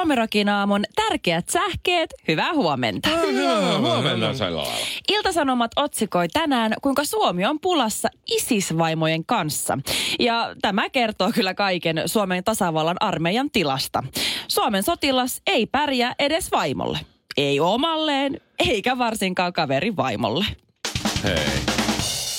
[0.00, 3.08] Suomirokin aamun tärkeät sähkeet, hyvää huomenta.
[3.08, 4.62] Hyvää huomenta sillä
[5.08, 9.78] Iltasanomat otsikoi tänään, kuinka Suomi on pulassa isisvaimojen kanssa.
[10.18, 14.04] Ja tämä kertoo kyllä kaiken Suomen tasavallan armeijan tilasta.
[14.48, 16.98] Suomen sotilas ei pärjää edes vaimolle.
[17.36, 20.44] Ei omalleen, eikä varsinkaan kaverin vaimolle.
[21.24, 21.79] Hei.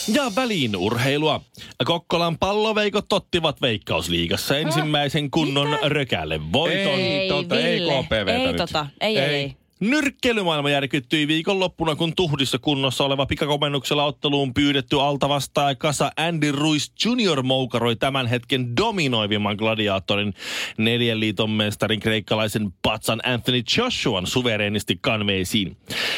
[0.08, 1.42] Ja väliin urheilua.
[1.86, 5.90] Kokkolan palloveikot ottivat Veikkausliigassa ensimmäisen kunnon Mitä?
[5.90, 7.00] rökälle voiton.
[7.00, 7.80] Ei, tota, ei.
[7.80, 8.56] KPVtä ei nyt.
[8.56, 9.56] tota, ei, ei, ei.
[9.80, 17.42] Nyrkkeilymaailma järkyttyi viikonloppuna, kun tuhdissa kunnossa oleva pikakomennuksella otteluun pyydetty altavastaaja kasa Andy Ruiz Jr.
[17.44, 20.34] moukaroi tämän hetken dominoivimman gladiaattorin
[20.78, 25.78] neljän liiton mestarin kreikkalaisen patsan Anthony Joshuan suvereenisti kanveisiin.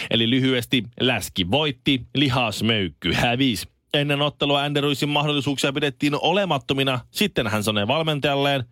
[0.09, 3.72] Eli lyhyesti läski voitti, lihasmöykky hävisi.
[3.94, 6.99] Ennen ottelua Andy Ruizin mahdollisuuksia pidettiin olemattomina.
[7.11, 8.63] Sitten hän sanoi valmentajalleen,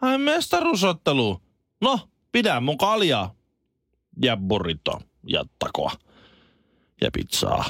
[0.00, 1.40] ai mestaruusottelu.
[1.80, 2.00] No,
[2.32, 3.34] pidä mun kaljaa
[4.22, 5.92] ja burrito ja takoa
[7.00, 7.64] ja pizzaa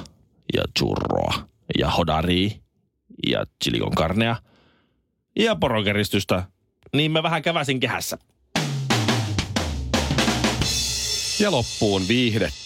[0.56, 2.62] ja churroa ja hodari
[3.26, 4.36] ja chilikon karnea
[5.36, 6.42] ja porokeristystä.
[6.94, 8.18] Niin mä vähän käväsin kehässä.
[11.40, 12.61] Ja loppuun viihdettä.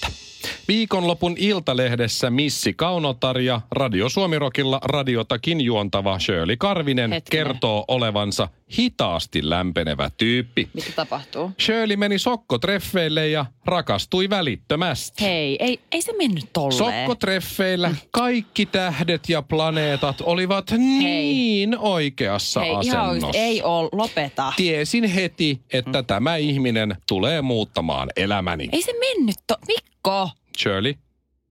[0.68, 7.46] Viikonlopun Iltalehdessä Missi Kaunotar ja Radio Suomirokilla radiotakin juontava Shirley Karvinen Hetkinen.
[7.46, 10.68] kertoo olevansa hitaasti lämpenevä tyyppi.
[10.74, 11.50] Mitä tapahtuu?
[11.60, 15.24] Shirley meni sokkotreffeille ja rakastui välittömästi.
[15.24, 16.78] Hei, ei, ei se mennyt tolleen.
[16.78, 23.06] Sokkotreffeillä kaikki tähdet ja planeetat olivat niin oikeassa Hei, ihan asennossa.
[23.26, 24.52] oikeasti, ei oo, lopeta.
[24.56, 28.68] Tiesin heti, että tämä ihminen tulee muuttamaan elämäni.
[28.72, 29.54] Ei se mennyt to...
[29.66, 30.30] Mikko!
[30.58, 30.94] Shirley,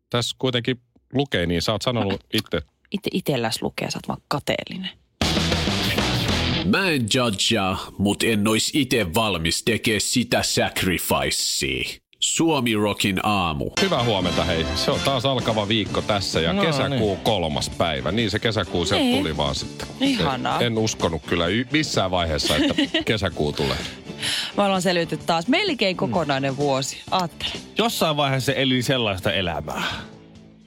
[0.09, 0.79] tässä kuitenkin
[1.13, 2.61] lukee, niin sä oot sanonut itse.
[2.91, 4.89] Itse itelläs lukee, sä oot vaan kateellinen.
[6.65, 11.99] Mä en judgea, mut en ois ite valmis tekee sitä sacrificea.
[12.19, 13.71] Suomi Rockin aamu.
[13.81, 14.65] Hyvää huomenta hei.
[14.75, 18.11] Se on taas alkava viikko tässä ja No kesäkuu kolmas päivä.
[18.11, 19.17] Niin se kesäkuu sieltä Niin.
[19.17, 19.87] tuli vaan sitten.
[20.01, 20.59] Ihanaa.
[20.59, 22.73] En, en uskonut kyllä y- missään vaiheessa, että
[23.05, 23.77] kesäkuu tulee.
[24.57, 27.01] Me ollaan selviyty taas melkein kokonainen vuosi.
[27.11, 27.51] Aattele.
[27.77, 29.83] Jossain vaiheessa elin sellaista elämää,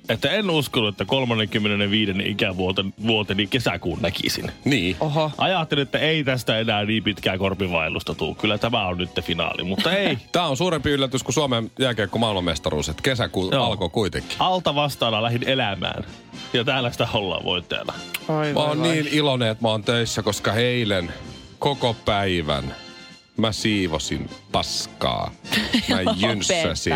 [0.08, 2.12] että en uskonut, että 35.
[2.24, 4.52] ikävuoteni vuoteni kesäkuun näkisin.
[4.64, 4.96] Niin.
[5.00, 5.30] Oho.
[5.38, 8.34] Ajattelin, että ei tästä enää niin pitkää korpivailusta tuu.
[8.34, 10.18] Kyllä tämä on nyt finaali, mutta ei.
[10.32, 13.64] Tämä on suurempi yllätys kuin Suomen jääkiekko maailmanmestaruus, että kesäkuu Joo.
[13.64, 14.36] alkoi kuitenkin.
[14.38, 16.04] Alta vastaana lähdin elämään.
[16.52, 17.92] Ja täällä sitä ollaan voittajana.
[18.28, 21.12] Oi, Mä oon niin iloinen, että mä oon töissä, koska eilen
[21.58, 22.74] koko päivän
[23.38, 25.30] mä siivosin paskaa.
[26.04, 26.92] Mä jynssäsin.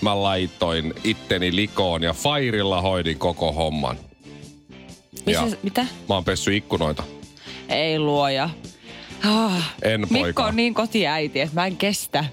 [0.00, 3.96] Mä laitoin itteni likoon ja Fairilla hoidin koko homman.
[5.26, 5.82] Missä, Ja se- mitä?
[6.08, 7.02] mä oon pessy ikkunoita.
[7.68, 8.50] Ei luoja.
[9.24, 9.72] Ah.
[9.82, 10.44] En Mikko poika.
[10.44, 12.24] on niin kotiäiti, että mä en kestä.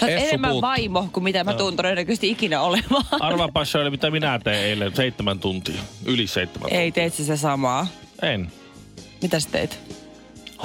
[0.00, 0.68] Sä oot enemmän puuttuu.
[0.68, 3.04] vaimo kuin mitä mä tuun todennäköisesti ikinä olemaan.
[3.20, 5.80] Arvaapa Shirley, mitä minä tein eilen seitsemän tuntia.
[6.04, 6.80] Yli seitsemän tuntia.
[6.80, 7.86] Ei, teit sä se samaa.
[8.22, 8.52] En.
[9.22, 9.78] Mitä sä teit?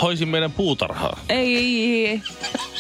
[0.02, 1.20] Hoisin meidän puutarhaa.
[1.30, 2.22] Ei,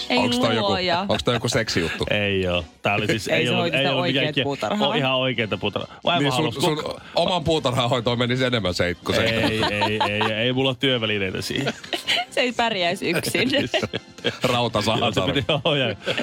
[0.09, 1.05] ei Onks toi, joku, luoja.
[1.09, 2.05] onks toi joku seksijuttu?
[2.09, 2.65] Ei oo.
[2.81, 3.27] Tää oli siis...
[3.27, 4.87] Ei se ollut, ollut oikeet mikään- puutarhaa.
[4.87, 5.99] On ihan oikeita puutarhaa.
[6.03, 6.83] Vaimo Niin sun, sun
[7.15, 9.23] oman puutarhan hoitoon menisi enemmän seit kuin se.
[9.23, 11.73] Ei, ei, ei, ei, ei mulla ole työvälineitä siihen.
[12.37, 13.49] Se ei pärjäisi yksin.
[14.53, 14.79] Rauta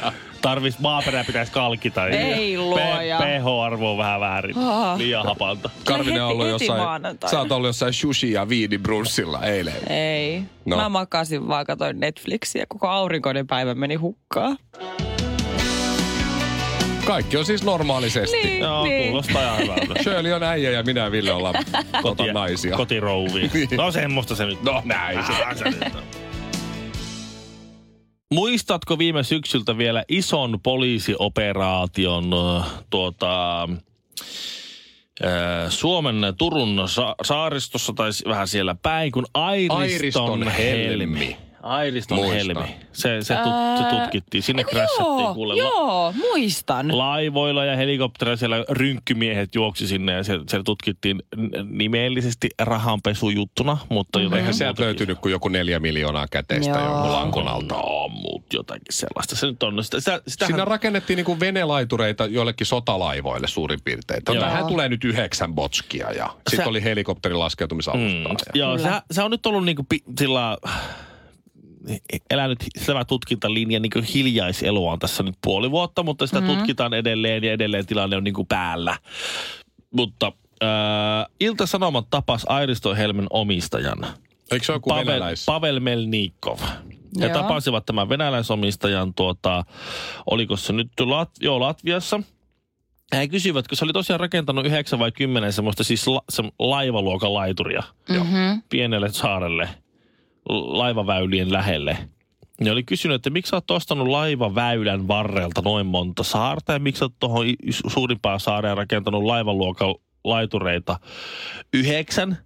[0.03, 2.07] ja tarvis, maaperä pitäisi kalkita.
[2.07, 3.19] Ei luoja.
[3.19, 4.59] pH-arvo on vähän väärin.
[4.59, 4.99] Ah.
[4.99, 5.71] Liian hapanta.
[5.85, 6.83] Karvinen on ollut jossain,
[7.27, 9.93] sä oot ollut jossain sushi ja viinibrunssilla eilen.
[9.93, 10.41] Ei.
[10.65, 10.77] No.
[10.77, 10.83] No.
[10.83, 12.65] Mä makasin vaan, katoin Netflixiä.
[12.69, 14.57] Koko aurinkoinen päivä meni hukkaan.
[17.06, 18.37] Kaikki on siis normaalisesti.
[18.37, 19.09] Niin, Joo, niin.
[19.09, 20.03] kuulostaa ihan hyvältä.
[20.03, 21.54] Shirley on äijä ja minä ja Ville ollaan
[22.03, 22.76] tota naisia.
[22.76, 23.50] Kotirouvi.
[23.76, 24.62] No semmoista se nyt.
[24.62, 25.32] No näin se.
[25.44, 26.03] Ah, se nyt on.
[28.34, 32.30] Muistatko viime syksyltä vielä ison poliisioperaation
[32.91, 33.68] tuota,
[35.68, 41.36] Suomen Turun sa- saaristossa tai vähän siellä päin, kun Airiston, Airiston helmi.
[41.65, 42.37] Airiston Muistan.
[42.57, 42.77] helmi.
[42.93, 44.43] Se, se, tut, se Ää, tutkittiin.
[44.43, 45.63] Sinne joo, kuulemma.
[45.63, 46.99] joo, muistan.
[46.99, 51.22] Laivoilla ja helikopterilla siellä rynkkymiehet juoksi sinne ja se, se tutkittiin
[51.71, 56.84] nimellisesti rahanpesujuttuna, mutta jotenkin Eihän sieltä löytynyt kuin joku neljä miljoonaa käteistä Joo.
[56.89, 57.75] jonkun lankun alta.
[57.75, 59.37] No, mut jotakin sellaista.
[59.37, 59.84] Se nyt on.
[59.84, 64.22] Sitä, sitä, sitähän, Siinä rakennettiin niinku venelaitureita joillekin sotalaivoille suurin piirtein.
[64.28, 64.45] Joo.
[64.45, 68.09] Tähän tulee nyt yhdeksän botskia ja sitten Se- oli helikopterin laskeutumisalusta.
[68.09, 70.59] mm, ja- joo, se, se, on nyt ollut niinku pi, sillä
[72.31, 76.57] elänyt tämä tutkintalinja niin kuin hiljaiselua on tässä nyt puoli vuotta, mutta sitä mm-hmm.
[76.57, 78.98] tutkitaan edelleen ja edelleen tilanne on niin kuin päällä.
[79.91, 80.33] Mutta
[80.63, 84.07] äh, Ilta-Sanomat tapas Airiston Helmen omistajan.
[84.51, 85.45] Eikö se ole Pavel, venäläis?
[85.47, 86.59] Pavel Melnikov.
[87.21, 87.34] He Joo.
[87.34, 89.65] tapasivat tämän venäläisomistajan, tuota,
[90.27, 92.21] oliko se nyt Lat, joo, Latviassa.
[93.13, 96.42] Ja He kysyivät, kun se oli tosiaan rakentanut yhdeksän vai kymmenen semmoista siis la, se
[96.59, 98.63] laivaluokan laituria Mm-hmm.
[98.69, 99.69] pienelle saarelle
[100.49, 102.09] laivaväylien lähelle.
[102.61, 106.99] Ne oli kysynyt, että miksi sä oot ostanut laivaväylän varrelta noin monta saarta ja miksi
[106.99, 107.47] sä oot tuohon
[107.87, 109.95] suurimpaan saareen rakentanut laivaluokan
[110.25, 111.01] laitureita
[111.73, 112.39] yhdeksän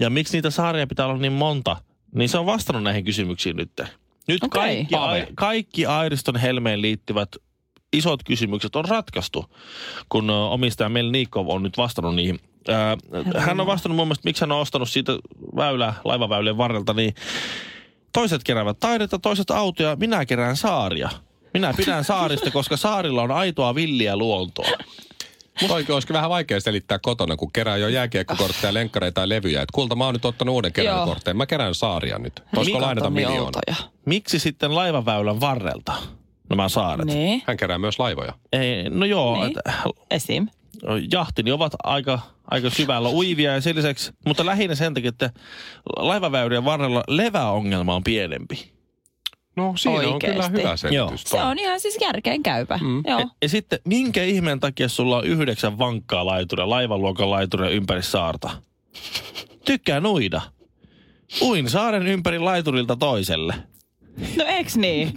[0.00, 1.76] ja miksi niitä saaria pitää olla niin monta,
[2.14, 3.72] niin se on vastannut näihin kysymyksiin nyt.
[4.28, 4.62] Nyt Okei.
[4.62, 7.28] kaikki, ai, kaikki Airiston Helmeen liittyvät
[7.92, 9.54] isot kysymykset on ratkaistu,
[10.08, 12.40] kun omistaja Melnikov on nyt vastannut niihin.
[13.38, 15.12] Hän on vastannut mun mielestä, miksi hän on ostanut siitä
[15.56, 17.14] väylä, laivaväylien varrelta, niin
[18.12, 21.10] toiset keräävät taidetta, toiset autoja, minä kerään saaria.
[21.54, 24.68] Minä pidän saarista, koska saarilla on aitoa villiä luontoa.
[25.68, 29.62] Toikin olisikin vähän vaikea selittää kotona, kun kerää jo jääkiekkokortteja, lenkkareita ja levyjä.
[29.62, 31.36] Et kulta, mä oon nyt ottanut uuden keräilykortteen.
[31.36, 32.42] Mä kerään saaria nyt.
[32.56, 33.60] Voisiko lainata miljoona?
[34.04, 35.92] Miksi sitten laivaväylän varrelta
[36.50, 37.06] nämä saaret?
[37.06, 38.32] Niin, Hän kerää myös laivoja.
[38.52, 39.46] Ei, no joo, Niin.
[39.46, 39.72] että
[40.10, 40.48] esim.
[41.12, 42.20] Jahtini ovat aika,
[42.50, 45.30] aika syvällä uivia ja sen lisäksi, mutta lähinnä sen takia, että
[45.96, 48.72] laivaväylien varrella leväongelma on pienempi.
[49.56, 50.26] No siinä on Oikeesti.
[50.26, 50.96] kyllä hyvä selitys.
[50.96, 51.12] Joo.
[51.16, 52.78] Se on ihan siis järkeen käypä.
[52.82, 53.02] Mm.
[53.06, 53.20] Joo.
[53.20, 58.50] Ja, ja sitten minkä ihmeen takia sulla on yhdeksän vankkaa laituria, laivaluokan laituria ympäri saarta?
[59.64, 60.40] Tykkään uida.
[61.42, 63.54] Uin saaren ympäri laiturilta toiselle.
[64.36, 65.12] No eks niin?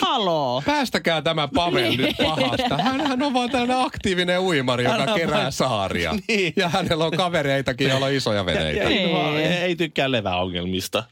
[0.00, 0.62] Haloo.
[0.66, 2.78] Päästäkää tämä Pavel nyt pahasta.
[2.82, 6.14] Hänhän on vaan tällainen aktiivinen uimari, joka kerää vaan- saaria.
[6.28, 6.52] Niin.
[6.56, 8.82] Ja hänellä on kavereitakin, joilla on isoja veneitä.
[8.82, 9.12] Ei, Niin.
[9.16, 11.04] vaan- ei tykkää leväongelmista.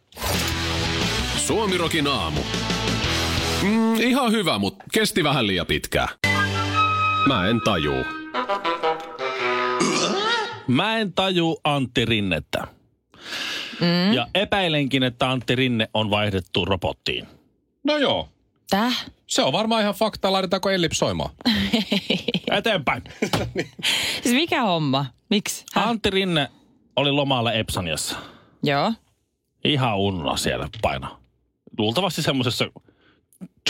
[1.36, 2.40] Suomirokin aamu.
[3.62, 6.08] Mm, ihan hyvä, mutta kesti vähän liian pitkään.
[7.26, 8.04] Mä en tajuu.
[10.66, 12.66] Mä en taju Antti Rinnettä.
[13.80, 14.12] Mm.
[14.12, 17.26] Ja epäilenkin, että Antti Rinne on vaihdettu robottiin.
[17.84, 18.28] No joo.
[18.70, 19.06] Täh?
[19.26, 20.32] Se on varmaan ihan fakta.
[20.32, 21.30] Laitetaanko Ellip soimaan?
[22.50, 23.02] Eteenpäin.
[24.22, 25.06] Siis mikä homma?
[25.30, 25.64] Miksi?
[25.74, 25.88] Häh?
[25.88, 26.48] Antti Rinne
[26.96, 28.16] oli lomalla Epsaniassa.
[28.62, 28.92] Joo.
[29.64, 31.20] Ihan unna siellä paino.
[31.78, 32.64] Luultavasti semmoisessa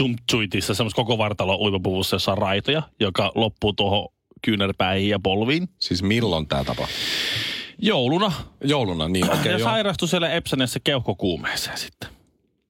[0.01, 4.09] jumpsuitissa, semmoisessa koko vartalo uimapuvussa, jossa on raitoja, joka loppuu tuohon
[4.43, 5.69] kyynärpäihin ja polviin.
[5.79, 6.89] Siis milloin tämä tapa?
[7.79, 8.33] Jouluna.
[8.65, 9.69] Jouluna, niin okei Okay, ja joo.
[9.71, 12.18] sairastui siellä Epsaniassa keuhkokuumeeseen sitten.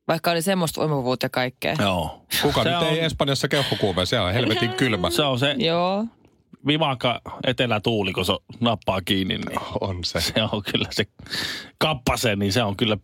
[0.09, 1.75] Vaikka oli semmoista uimavuutta ja kaikkea.
[1.81, 2.25] Joo.
[2.43, 4.07] Kuka Se nyt on- ei Espanjassa keuhkokuumeen?
[4.07, 5.11] Siellä on helvetin kylmä.
[5.11, 6.05] Se on se Joo.
[6.67, 10.21] vimaka etelätuuli, kun se nappaa kiinni, niin On se.
[10.21, 11.05] se on kyllä se
[11.79, 12.97] kappase, niin se on kyllä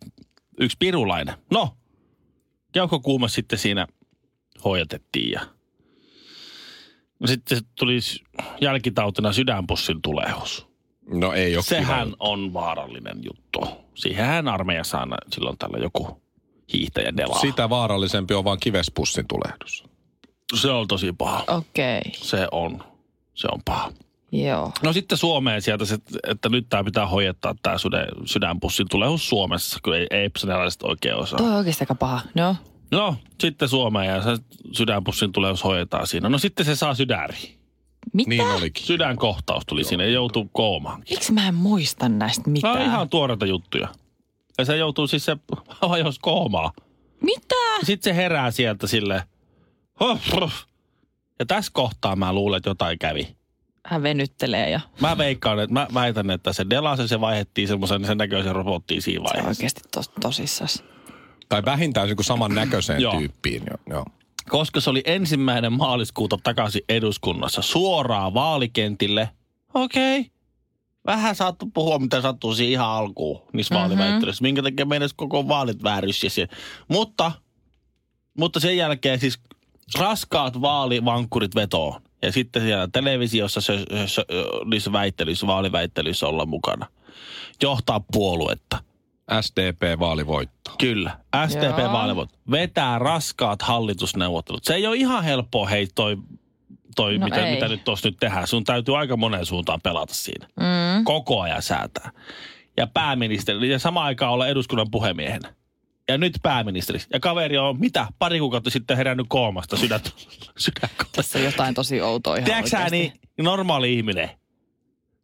[0.59, 1.35] yksi pirulainen.
[1.51, 1.77] No,
[2.71, 3.87] keuhkokuume sitten siinä
[4.65, 5.41] hoidetettiin ja
[7.19, 7.97] no sitten tuli
[8.61, 10.67] jälkitautina sydänpussin tulehus.
[11.09, 12.15] No ei ole Sehän kiva.
[12.19, 13.67] on vaarallinen juttu.
[13.95, 16.21] Siihenhän armeijassa aina silloin tällä joku
[16.73, 17.39] hiihtäjä delaa.
[17.39, 19.83] Sitä vaarallisempi on vaan kivespussin tulehdus.
[20.53, 21.43] Se on tosi paha.
[21.47, 21.99] Okei.
[21.99, 22.11] Okay.
[22.13, 22.83] Se on.
[23.33, 23.91] Se on paha.
[24.31, 24.71] Joo.
[24.83, 25.97] No sitten Suomeen sieltä, se,
[26.27, 31.15] että nyt tämä pitää hoitaa tämä sydän, sydänpussin tulehus Suomessa, kun ei, ei epsonalaiset oikein
[31.15, 31.37] osaa.
[31.37, 32.21] Toi on oikeasti aika paha.
[32.35, 32.55] No.
[32.91, 34.37] No, sitten Suomeen ja se
[34.71, 36.29] sydänpussin tulehus hoidetaan siinä.
[36.29, 37.55] No sitten se saa sydäri.
[38.13, 38.29] Mitä?
[38.29, 38.85] Niin olikin.
[38.85, 41.03] Sydänkohtaus tuli siinä ja joutuu koomaan.
[41.09, 42.75] Miksi mä en muista näistä Nämä mitään?
[42.75, 43.87] on ihan tuoreita juttuja.
[44.57, 45.37] Ja se joutuu siis se
[45.81, 46.71] hajosi koomaan.
[47.21, 47.55] Mitä?
[47.83, 49.23] Sitten se herää sieltä sille.
[51.39, 53.35] Ja tässä kohtaa mä luulen, että jotain kävi.
[53.85, 58.17] Hän venyttelee ja Mä veikkaan, että mä väitän, että se delasi se vaihdettiin semmoisen sen
[58.17, 59.49] näköisen robottiin siinä se on vaiheessa.
[59.61, 60.83] oikeasti tos, tosissas.
[61.49, 63.63] Tai vähintään joku saman näköiseen tyyppiin.
[63.69, 64.05] Joo, joo.
[64.49, 69.29] Koska se oli ensimmäinen maaliskuuta takaisin eduskunnassa suoraan vaalikentille.
[69.73, 70.19] Okei.
[70.19, 70.31] Okay.
[71.05, 73.89] Vähän saattu puhua, mitä sattuu siinä ihan alkuun niissä mm-hmm.
[73.89, 74.41] vaaliväittelyissä.
[74.41, 76.21] Minkä takia meidän koko vaalit väärys.
[76.87, 77.31] Mutta,
[78.37, 79.39] mutta sen jälkeen siis
[79.99, 82.01] raskaat vaalivankkurit vetoon.
[82.21, 84.25] Ja sitten siellä televisiossa se, se, se,
[84.65, 86.87] niissä väittelyissä, vaaliväittelyissä olla mukana.
[87.61, 88.77] Johtaa puoluetta.
[89.41, 90.71] SDP-vaalivoitto.
[90.77, 91.47] Kyllä, Joo.
[91.47, 94.63] SDP-vaalivot vetää raskaat hallitusneuvottelut.
[94.63, 96.17] Se ei ole ihan helppoa, hei, toi,
[96.95, 97.53] toi No mitä, ei.
[97.53, 98.47] mitä nyt tuossa nyt tehdään.
[98.47, 100.47] Sun täytyy aika moneen suuntaan pelata siinä.
[100.59, 101.03] Mm.
[101.03, 102.11] Koko ajan säätää.
[102.77, 105.53] Ja pääministeri, ja samaan aikaan olla eduskunnan puhemiehenä.
[106.07, 106.99] Ja nyt pääministeri.
[107.13, 108.07] Ja kaveri on mitä?
[108.19, 109.99] Pari kuukautta sitten herännyt koomasta sydän,
[110.57, 111.15] sydänkohdasta.
[111.15, 114.29] Tässä on jotain tosi outoa ihan Tiedätkö niin normaali ihminen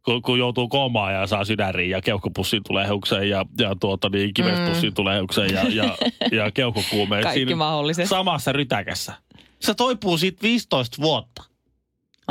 [0.05, 4.33] kun, kun joutuu koomaan ja saa sydäriin ja keuhkopussiin tulee heukseen ja, ja tuota, niin
[4.33, 4.95] kivespussiin mm.
[4.95, 5.97] tulee heukseen ja, ja,
[6.31, 7.23] ja keuhkokuumeen.
[7.23, 8.07] Kaikki Siinä mahdolliset.
[8.07, 9.13] Samassa rytäkässä.
[9.59, 11.43] Se toipuu siitä 15 vuotta.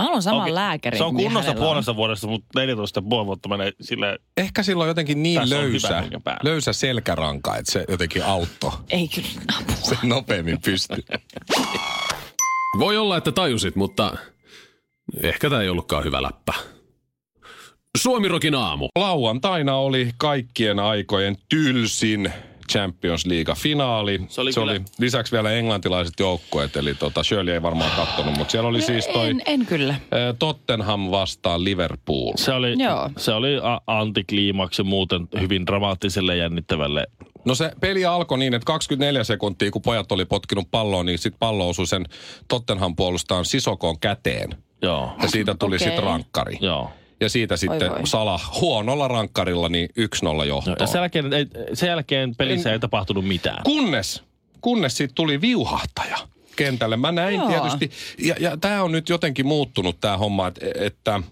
[0.00, 0.98] Mä haluan saman Okei, lääkärin.
[0.98, 5.50] Se on kunnossa puolessa vuodessa, mutta 14 puoli vuotta menee silleen, Ehkä silloin jotenkin niin
[5.50, 6.04] löysä,
[6.42, 8.72] löysä selkäranka, että se jotenkin auttoi.
[8.90, 9.28] Ei kyllä.
[9.58, 9.76] apua.
[9.76, 11.04] Se nopeammin pystyy.
[12.78, 14.16] Voi olla, että tajusit, mutta
[15.22, 16.52] ehkä tämä ei ollutkaan hyvä läppä.
[17.98, 18.88] Suomirokin aamu.
[18.98, 22.32] Lauantaina oli kaikkien aikojen tylsin
[22.70, 24.20] Champions League-finaali.
[24.28, 28.36] Se oli se kyllä- oli lisäksi vielä englantilaiset joukkueet, eli tota Shirley ei varmaan kattonut,
[28.38, 29.94] mutta siellä oli siis toi En, en kyllä.
[30.38, 32.32] Tottenham vastaan Liverpool.
[32.36, 33.10] se oli, Joo.
[33.16, 33.48] se oli
[33.86, 37.06] antikliimaksi muuten hyvin dramaattiselle ja jännittävälle.
[37.44, 41.38] No se peli alkoi niin, että 24 sekuntia, kun pojat oli potkinut palloa, niin sitten
[41.38, 42.04] pallo osui sen
[42.48, 44.50] Tottenham puolustajan sisokoon käteen.
[44.82, 45.86] Joo, Ja siitä tuli Okei.
[45.88, 46.58] sitten rankkari.
[46.60, 46.90] joo.
[47.20, 48.06] Ja siitä sitten voi.
[48.06, 49.88] Sala huonolla rankkarilla niin
[50.42, 50.76] 1-0 johtoon.
[50.80, 53.62] Ja sen jälkeen, ei, sen jälkeen pelissä ei tapahtunut mitään.
[53.64, 54.22] Kunnes,
[54.60, 56.18] kunnes siitä tuli viuhahtaja
[56.56, 56.96] kentälle.
[56.96, 57.48] Mä näin Joo.
[57.48, 61.22] tietysti, ja, ja tämä on nyt jotenkin muuttunut tämä homma, että, että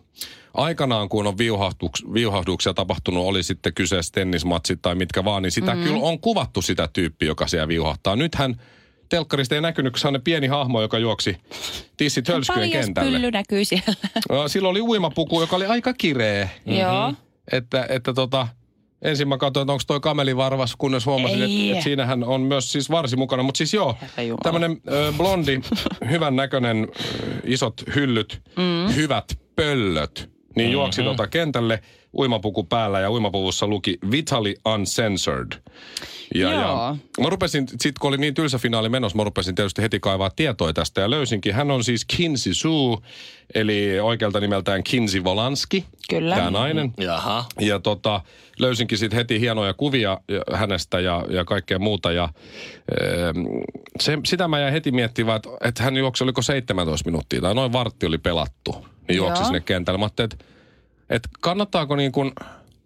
[0.55, 5.75] aikanaan kun on viuhahduks, viuhahduksia tapahtunut, oli sitten kyseessä tennismatsit tai mitkä vaan, niin sitä
[5.75, 5.83] mm.
[5.83, 8.17] kyllä on kuvattu sitä tyyppiä, joka siellä viuhahtaa.
[8.17, 8.61] Nythän
[9.09, 11.37] telkkarista ei näkynyt, kun sellainen pieni hahmo, joka juoksi
[11.97, 13.11] tissit hölskyjen kentälle.
[13.11, 13.95] pylly näkyy siellä.
[14.31, 16.49] No, Silloin oli uimapuku, joka oli aika kireä.
[16.67, 17.15] Joo.
[17.53, 18.49] Että, että tota,
[19.03, 21.61] ensin mä katsoin, että onko toi kamelivarvas, kunnes huomasin, Ei.
[21.61, 23.43] että, että siinähän on myös siis varsi mukana.
[23.43, 23.97] Mutta siis joo,
[24.43, 24.81] tämmöinen
[25.17, 25.61] blondi,
[26.11, 26.89] hyvän näköinen,
[27.45, 28.95] isot hyllyt, mm.
[28.95, 29.25] hyvät
[29.57, 30.73] pöllöt, niin mm-hmm.
[30.73, 31.83] juoksi tota kentälle
[32.19, 35.53] uimapuku päällä ja uimapuvussa luki Vitally Uncensored.
[36.35, 36.97] Ja, ja Joo.
[37.21, 40.73] mä rupesin, sit kun oli niin tylsä finaali menossa, mä rupesin tietysti heti kaivaa tietoa
[40.73, 41.55] tästä ja löysinkin.
[41.55, 42.97] Hän on siis Kinsey Sue,
[43.55, 45.85] eli oikealta nimeltään Kinsey Volanski.
[46.11, 46.37] Kyllä.
[46.37, 46.93] Tämä nainen.
[46.99, 47.45] Jaha.
[47.61, 48.21] Ja tota,
[48.59, 52.13] löysinkin sitten heti hienoja kuvia ja- hänestä ja, ja kaikkea muuta.
[52.13, 52.29] Ja,
[53.01, 53.37] eem,
[54.01, 57.73] se, sitä mä jäin heti miettimään, että, että hän juoksi, oliko 17 minuuttia tai noin
[57.73, 58.98] vartti oli pelattu.
[59.09, 59.47] Niin juoksi Joo.
[59.47, 59.99] sinne kentälle.
[59.99, 60.45] Mä ajattelin, että,
[61.11, 62.33] että kannattaako niin kuin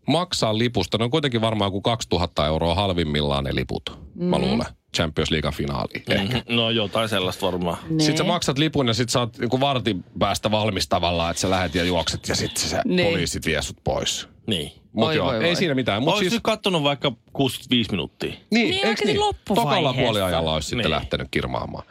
[0.06, 0.98] maksaa lipusta.
[0.98, 4.24] Ne on kuitenkin varmaan kuin 2000 euroa halvimmillaan ne liput, mm.
[4.24, 4.66] mä luulen.
[4.96, 6.02] Champions League finaaliin.
[6.08, 6.42] Ehkä.
[6.48, 7.78] No jotain sellaista varmaan.
[7.88, 8.00] Niin.
[8.00, 11.50] Sitten sä maksat lipun ja sit sä oot niinku vartin päästä valmis tavallaan, että sä
[11.50, 13.08] lähet ja juokset ja sitten se Niin.
[13.08, 14.28] poliisit vie sut pois.
[14.46, 14.72] Niin.
[14.92, 16.02] Mut joo, ei siinä mitään.
[16.02, 18.30] Mut Olisi siis, nyt kattonut vaikka 65 minuuttia.
[18.50, 19.34] niin, Niin, oikeasti niin?
[19.54, 20.90] Tokalla puoliajalla olisi sitten Niin.
[20.90, 21.84] lähtenyt kirmaamaan.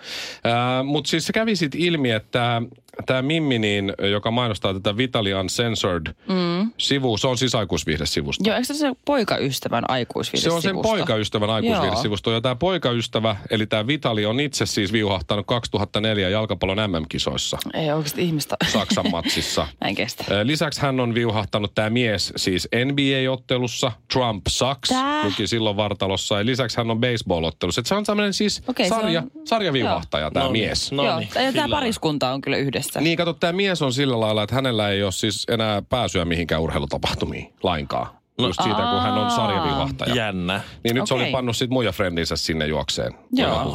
[0.45, 2.61] Äh, Mutta siis se kävi sitten ilmi, että
[3.05, 6.71] tämä Mimmi, niin, joka mainostaa tätä Vitali Uncensored mm.
[6.77, 8.43] sivu, se on siis aikuisviihdesivusto.
[8.47, 10.61] Joo, eikö se se poikaystävän aikuisviidesivusto?
[10.61, 12.31] Se on sen poikaystävän aikuisviihdesivusto.
[12.31, 18.21] Ja tämä poikaystävä, eli tämä Vitali, on itse siis viuhahtanut 2004 jalkapallon MM-kisoissa Ei oikeasti
[18.21, 18.57] ihmistä.
[18.67, 19.67] Saksan matsissa.
[19.81, 20.23] Mä en kestä.
[20.31, 25.25] Ö, Lisäksi hän on viuhahtanut tämä mies siis NBA-ottelussa, Trump Sucks, Tää?
[25.25, 26.37] luki silloin vartalossa.
[26.39, 27.79] Ja lisäksi hän on baseball-ottelussa.
[27.79, 30.91] Et se on tämmöinen siis se sarja, on- sarjaviuhahtaja tämä No mies.
[30.91, 33.01] No Joo, niin, ja tämä pariskunta on kyllä yhdessä.
[33.01, 36.61] Niin, kato, tämä mies on sillä lailla, että hänellä ei ole siis enää pääsyä mihinkään
[36.61, 38.07] urheilutapahtumiin lainkaan.
[38.37, 39.29] No, Just siitä, kun hän on Aa.
[39.29, 40.15] sarjaviuhahtaja.
[40.15, 40.61] Jännä.
[40.83, 43.71] Niin nyt se oli pannut sit muija frendinsä sinne juokseen Joo.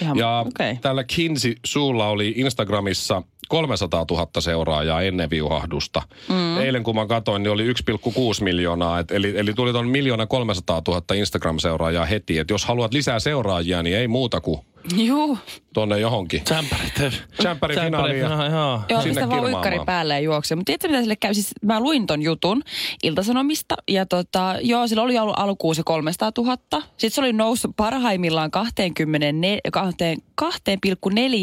[0.00, 0.76] Ihan- ja okei.
[0.76, 6.02] tällä Kinsey Suulla oli Instagramissa 300 000 seuraajaa ennen viuhahdusta.
[6.28, 6.58] Mm.
[6.58, 8.98] Eilen kun mä katsoin, niin oli 1,6 miljoonaa.
[8.98, 12.38] Et, eli, eli tuli tuon miljoona 300 000 Instagram-seuraajaa heti.
[12.38, 14.60] Et jos haluat lisää seuraajia, niin ei muuta kuin
[14.96, 15.38] Juu.
[15.74, 16.44] tonne johonkin.
[16.44, 16.92] Tsemppärit.
[17.38, 18.80] Tsemppärin finaaliin ja- Joo.
[18.88, 20.56] Joo, Sinne vaan uikkari päälle ja juoksee.
[20.56, 21.34] Mutta tiedätkö, mitä sille käy?
[21.34, 22.62] Siis mä luin ton jutun
[23.02, 26.56] Iltasanomista ja tota, joo, sillä oli ollut alkuun se 300 000.
[26.82, 29.58] Sitten se oli noussut parhaimmillaan 24,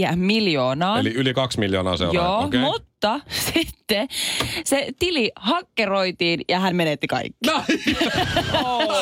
[0.09, 0.99] 2,4 miljoonaa.
[0.99, 2.25] Eli yli 2 miljoonaa seuraajaa.
[2.39, 2.59] Joo, Okei.
[2.59, 3.19] mutta
[3.53, 4.07] sitten
[4.65, 7.37] se tili hakkeroitiin ja hän menetti kaikki.
[7.47, 7.63] No.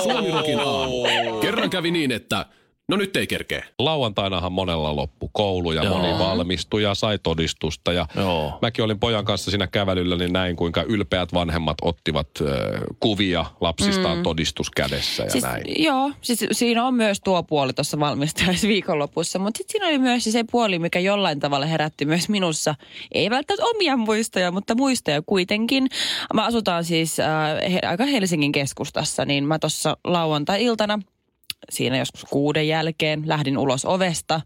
[0.03, 1.03] Suomirokin aamu.
[1.41, 2.45] Kerran kävi niin, että
[2.87, 3.65] no nyt ei kerkeä.
[3.79, 5.97] Lauantainahan monella loppu koulu ja Joo.
[5.97, 7.93] moni valmistui ja sai todistusta.
[7.93, 8.59] Ja Joo.
[8.61, 14.17] mäkin olin pojan kanssa siinä kävelyllä, niin näin kuinka ylpeät vanhemmat ottivat äh, kuvia lapsistaan
[14.17, 14.23] mm.
[14.23, 15.63] todistus kädessä ja Siis, näin.
[15.83, 20.43] joo, siis siinä on myös tuo puoli tuossa valmistajaisviikonlopussa, mutta sitten siinä oli myös se
[20.51, 22.75] puoli, mikä jollain tavalla herätti myös minussa,
[23.11, 25.87] ei välttämättä omia muistoja, mutta muistoja kuitenkin.
[26.33, 27.27] Mä asutaan siis äh,
[27.73, 30.99] he, aika Helsingin keskustassa, niin mä tuossa lauantai-iltana
[31.69, 34.41] siinä joskus kuuden jälkeen lähdin ulos ovesta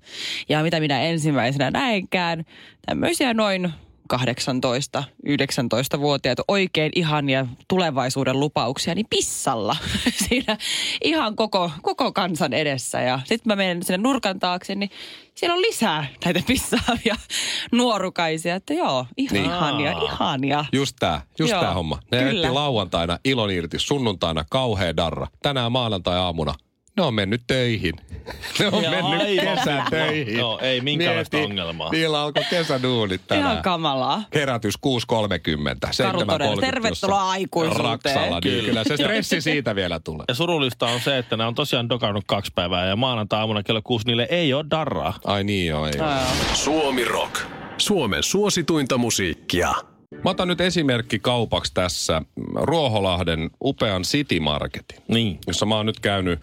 [0.50, 2.46] ja mitä minä ensimmäisenä näinkään,
[2.86, 3.74] tämmöisiä noin
[4.08, 9.76] 18, 19-vuotiaat oikein ihania tulevaisuuden lupauksia, niin pissalla
[10.28, 10.58] siinä
[11.04, 13.02] ihan koko, koko kansan edessä.
[13.02, 14.90] Ja sitten mä menen sinne nurkan taakse, niin
[15.36, 17.16] siellä on lisää näitä pissaavia
[17.72, 18.56] nuorukaisia.
[18.56, 19.46] Että joo, ihan Niin.
[19.46, 20.66] ihania, ihania.
[20.72, 22.00] Just tää, just Joo, tää homma.
[22.12, 25.28] Ne lauantaina ilon irti, sunnuntaina kauhea darra.
[25.42, 26.54] Tänään maanantai-aamuna
[26.98, 27.94] ne on mennyt töihin.
[28.60, 29.58] Ne on Joo, mennyt aivan.
[29.58, 30.38] kesätöihin.
[30.38, 31.92] Joo, ei minkäänlaista Mieti, ongelmaa.
[31.92, 33.52] Niillä alkoi kesäduunit tänään.
[33.52, 34.24] Ihan kamalaa.
[34.34, 34.92] Herätys 6.30,
[36.20, 36.26] 7.30.
[36.26, 36.62] todella.
[36.62, 37.86] Tervetuloa aikuisuuteen.
[37.92, 38.64] Raksalla, niin Kyllä.
[38.66, 40.26] kyllä se stressi siitä vielä tulee.
[40.28, 44.08] Ja surullista on se, että ne on tosiaan dokannut kaksi päivää ja maanantai-aamuna kello kuusi
[44.08, 45.14] niille ei ole darraa.
[45.26, 46.12] Ai niin joo, ei ole.
[46.54, 47.36] Suomi Rock.
[47.78, 49.74] Suomen suosituinta musiikkia.
[50.24, 52.22] Mä otan nyt esimerkki kaupaksi tässä
[52.56, 55.40] Ruoholahden upean City Marketin, Niin.
[55.48, 56.40] jossa mä oon nyt käynyt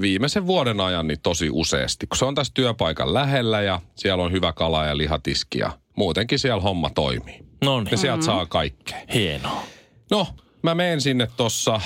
[0.00, 2.06] viimeisen vuoden ajan niin tosi useasti.
[2.06, 6.38] Kun se on tässä työpaikan lähellä ja siellä on hyvä kala ja lihatiski ja muutenkin
[6.38, 7.44] siellä homma toimii.
[7.64, 7.98] No Ja niin.
[7.98, 8.98] sieltä saa kaikkea.
[9.14, 9.62] Hienoa.
[10.10, 10.26] No,
[10.62, 11.80] mä menen sinne tossa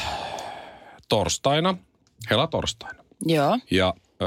[1.09, 1.77] torstaina,
[2.31, 3.05] helatorstaina.
[3.27, 3.59] Joo.
[3.71, 4.27] Ja ö,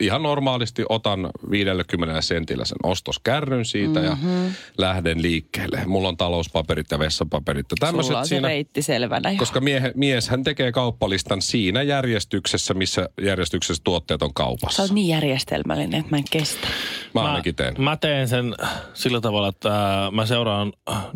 [0.00, 4.44] ihan normaalisti otan 50 sentillä sen ostoskärryn siitä mm-hmm.
[4.44, 5.82] ja lähden liikkeelle.
[5.86, 8.48] Mulla on talouspaperit ja vessapaperit ja Sulla tämmöiset on se siinä.
[8.48, 9.30] reitti selvänä.
[9.30, 9.38] jo.
[9.38, 14.82] Koska miehe, mies hän tekee kauppalistan siinä järjestyksessä, missä järjestyksessä tuotteet on Sä kaupassa.
[14.82, 16.68] oot niin järjestelmällinen, että mä en kestä.
[17.14, 17.74] Mä ainakin teen.
[17.78, 18.54] Mä teen sen
[18.94, 20.72] sillä tavalla, että äh, mä seuraan,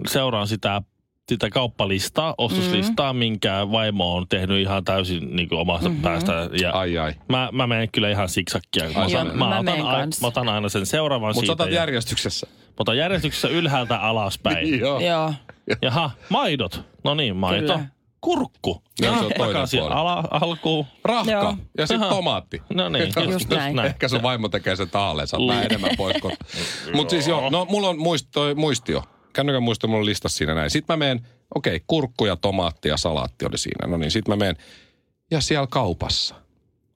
[0.09, 0.83] seuraan sitä,
[1.29, 3.19] sitä kauppalistaa, ostoslistaa, mm.
[3.19, 6.03] minkä vaimo on tehnyt ihan täysin niin kuin omasta mm-hmm.
[6.03, 6.33] päästä.
[6.61, 7.15] Ja Ai ai.
[7.29, 8.85] Mä, mä menen kyllä ihan siksakkia.
[8.85, 10.21] Mä, otan, joo, mä, mä otan, kans.
[10.21, 11.53] mä otan aina sen seuraavan Mutta siitä.
[11.53, 12.47] otat ja- järjestyksessä.
[12.47, 14.79] mä otan järjestyksessä ylhäältä alaspäin.
[14.81, 15.01] Joo.
[15.01, 15.35] Joo.
[15.83, 16.83] Jaha, maidot.
[17.05, 17.61] No niin, maito.
[17.61, 17.87] Kyllä.
[18.21, 18.83] Kurkku.
[19.01, 19.95] Joo, se on toinen Takaisin puoli.
[19.95, 20.87] ala, alkuun.
[21.05, 21.57] Rahka Joo.
[21.79, 22.63] ja sitten tomaatti.
[22.75, 23.79] No niin, just, Just näin.
[23.79, 26.17] Ehkä sun vaimo tekee sen taalleen, saa vähän enemmän pois.
[26.95, 29.03] Mutta siis joo, no mulla on muist, toi muistio.
[29.33, 30.71] Kännykän muistio mulla listassa siinä näin.
[30.71, 33.87] Sitten mä menen, okei, okay, kurkku ja tomaatti ja salaatti oli siinä.
[33.87, 34.57] No niin, sitten mä menen.
[35.31, 36.35] Ja siellä kaupassa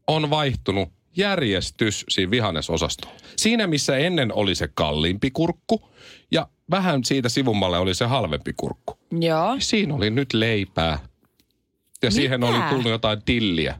[0.06, 3.16] on vaihtunut järjestys siinä vihannesosastolla.
[3.36, 5.88] Siinä, missä ennen oli se kalliimpi kurkku
[6.30, 8.98] ja vähän siitä sivummalle oli se halvempi kurkku.
[9.20, 9.56] Joo.
[9.58, 10.98] Siinä oli nyt leipää.
[12.02, 12.52] Ja siihen Mitä?
[12.52, 13.78] oli tullut jotain tilliä.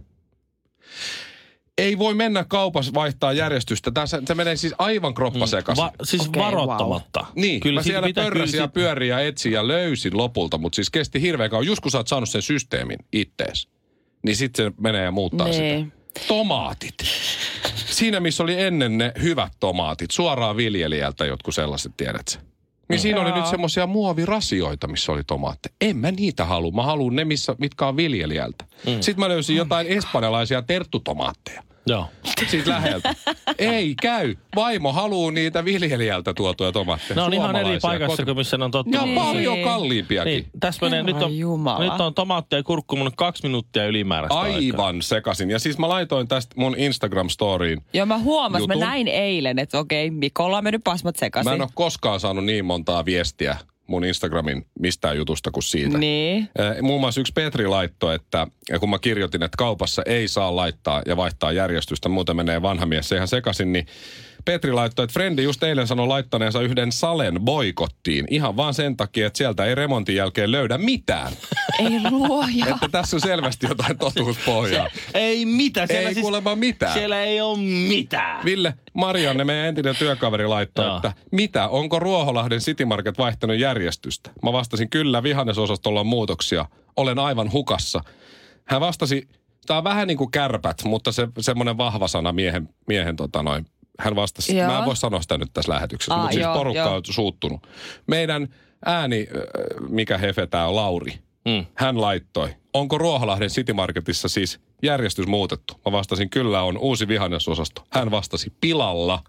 [1.79, 3.91] Ei voi mennä kaupassa vaihtaa järjestystä.
[3.91, 5.83] Tässä, se menee siis aivan kroppa sekaisin.
[5.85, 7.27] Va, siis okay, varoittamatta.
[7.35, 10.90] Niin, kyllä mä siellä pörräsin ja sit- pyörin ja etsin ja löysin lopulta, mutta siis
[10.90, 11.66] kesti hirveän kauan.
[11.66, 13.68] Just kun sä oot saanut sen systeemin ittees,
[14.25, 15.92] niin sitten se menee ja muuttaa Niin.
[16.14, 16.27] sitä.
[16.29, 16.94] Tomaatit.
[17.75, 22.40] Siinä, missä oli ennen ne hyvät tomaatit, suoraan viljelijältä jotkut sellaiset, tiedät sä.
[22.92, 25.74] Niin siinä oli nyt semmoisia muovirasioita, missä oli tomaatteja.
[25.81, 26.70] En mä niitä halua.
[26.70, 28.64] Mä haluan ne, missä, mitkä on viljelijältä.
[28.87, 29.00] Mm.
[29.00, 32.07] Sitten mä löysin jotain espanjalaisia terttutomaatteja Joo.
[32.51, 33.14] siitä läheltä.
[33.59, 34.35] Ei käy.
[34.57, 37.14] Vaimo haluaa niitä viljelijältä tuotuja tomaatteja.
[37.14, 39.01] Ne on ihan eri paikassa kuin missä ne on tottunut.
[39.01, 39.18] Ja Niin.
[39.21, 40.31] paljon kalliimpiakin.
[40.33, 41.92] Niin, tässä menee, nyt on, Jumala.
[41.92, 44.57] nyt on tomaattia ja kurkku mun kaksi minuuttia ylimääräistä aikaa.
[44.59, 45.51] Aivan sekasin.
[45.51, 47.81] Ja siis mä laitoin tästä mun Instagram-storiin.
[47.92, 51.51] Joo, mä huomasin, mä näin eilen, että okei, Mikolla on mennyt pasmat sekaisin.
[51.51, 55.99] Mä en ole koskaan saanut niin montaa viestiä mun Instagramin mistään jutusta kuin siitä.
[55.99, 56.49] Niin.
[56.83, 58.47] Muun muassa yksi Petri laittoi, että
[58.81, 63.12] kun mä kirjoitin, että kaupassa ei saa laittaa ja vaihtaa järjestystä, muuten menee vanha mies
[63.12, 63.87] ihan sekaisin, niin
[64.44, 69.26] Petri laittoi, että Frendi just eilen sanoi laittaneensa yhden salen boikottiin ihan vaan sen takia,
[69.26, 71.33] että sieltä ei remontin jälkeen löydä mitään.
[71.78, 72.66] Ei luoja.
[72.74, 74.88] että tässä on selvästi jotain totuuspohjaa.
[75.14, 75.88] Ei mitään.
[75.88, 76.92] Siellä Ei siis, kuulemma mitään.
[76.92, 78.44] Siellä ei ole mitään.
[78.44, 84.31] Ville Marianne, meidän entinen työkaveri, laittoi, että mitä, onko Ruoholahden City Market vaihtanut järjestystä?
[84.42, 86.66] Mä vastasin, kyllä, vihannesosastolla on muutoksia.
[86.96, 88.00] Olen aivan hukassa.
[88.64, 89.28] Hän vastasi,
[89.66, 93.66] tämä on vähän niin kuin kärpät, mutta se semmoinen vahva sana miehen, miehen tota noin.
[94.00, 94.66] Hän vastasi, Joo.
[94.70, 96.94] mä en voi sanoa sitä nyt tässä lähetyksessä, Aa, mutta siis porukka joo.
[96.94, 97.66] on suuttunut.
[98.07, 98.48] Meidän
[98.85, 99.26] ääni,
[99.88, 101.12] mikä hefe tää on, Lauri,
[101.48, 101.66] Mm.
[101.74, 105.74] hän laittoi, onko Ruoholahden City Marketissa siis järjestys muutettu?
[105.87, 107.83] Mä vastasin, kyllä on uusi vihannesosasto.
[107.90, 109.22] Hän vastasi, pilalla.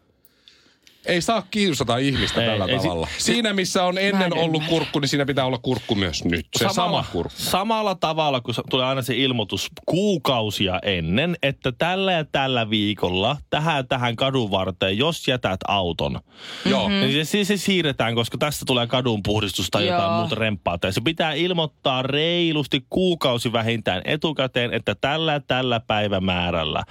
[1.06, 3.08] Ei saa kiusata ihmistä Ei, tällä ei si- tavalla.
[3.18, 6.48] Siinä, missä on ennen en ollut kurkku, niin siinä pitää olla kurkku myös nyt.
[6.58, 7.39] Se sama kurkku.
[7.42, 13.76] Samalla tavalla, kun tulee aina se ilmoitus kuukausia ennen, että tällä ja tällä viikolla tähän
[13.76, 16.20] ja tähän kadun varteen, jos jätät auton,
[16.66, 16.89] Joo.
[16.89, 17.02] mm-hmm.
[17.02, 20.20] niin se, se, se siirretään, koska tästä tulee kadun puhdistus tai jotain Joo.
[20.20, 20.78] muuta remppaa.
[20.78, 26.84] Tai se pitää ilmoittaa reilusti kuukausi vähintään etukäteen, että tällä ja tällä päivämäärällä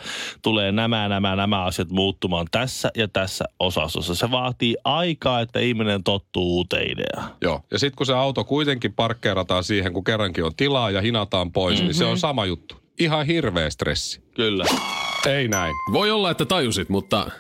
[0.43, 3.45] tulee nämä, nämä, nämä asiat muuttumaan tässä ja tässä
[4.03, 4.27] osastossa.
[4.27, 7.31] Se vaatii aikaa, että ihminen tottuu uuteen ideaan.
[7.41, 7.61] Joo.
[7.71, 11.75] Ja sitten kun se auto kuitenkin parkkeerataan siihen, kun kerrankin on tilaa ja hinataan pois,
[11.75, 11.87] mm-hmm.
[11.87, 12.77] niin se on sama juttu.
[12.99, 14.23] Ihan hirveä stressi.
[14.35, 14.65] Kyllä.
[15.27, 15.75] Ei näin.
[15.93, 17.31] Voi olla, että tajusit, mutta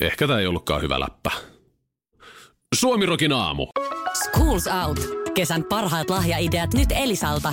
[0.00, 1.30] ehkä tämä ei ollutkaan hyvä läppä.
[2.74, 3.66] Suomirokin aamu.
[4.14, 5.00] Schools Out.
[5.34, 7.52] Kesän parhaat lahjaideat nyt Elisalta.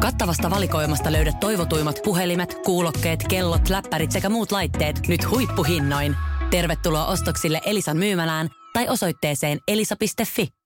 [0.00, 6.16] Kattavasta valikoimasta löydät toivotuimmat puhelimet, kuulokkeet, kellot, läppärit sekä muut laitteet nyt huippuhinnoin.
[6.50, 10.63] Tervetuloa ostoksille Elisan myymälään tai osoitteeseen elisa.fi.